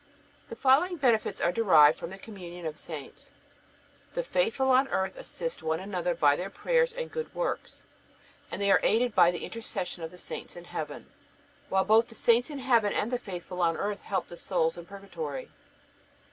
The 0.49 0.55
following 0.55 0.97
benefits 0.97 1.39
are 1.41 1.51
derived 1.51 1.99
from 1.99 2.09
the 2.09 2.17
communion 2.17 2.65
of 2.65 2.75
saints: 2.75 3.33
the 4.15 4.23
faithful 4.23 4.71
on 4.71 4.87
earth 4.87 5.15
assist 5.15 5.61
one 5.61 5.79
another 5.79 6.15
by 6.15 6.35
their 6.35 6.49
prayers 6.49 6.91
and 6.91 7.11
good 7.11 7.31
works, 7.35 7.83
and 8.49 8.59
they 8.59 8.71
are 8.71 8.79
aided 8.81 9.13
by 9.13 9.29
the 9.29 9.45
intercession 9.45 10.01
of 10.01 10.09
the 10.09 10.17
saints 10.17 10.55
in 10.55 10.63
heaven, 10.63 11.05
while 11.69 11.85
both 11.85 12.07
the 12.07 12.15
saints 12.15 12.49
in 12.49 12.57
heaven 12.57 12.91
and 12.93 13.11
the 13.11 13.19
faithful 13.19 13.61
on 13.61 13.77
earth 13.77 14.01
help 14.01 14.27
the 14.27 14.37
souls 14.37 14.75
in 14.75 14.87
purgatory. 14.87 15.51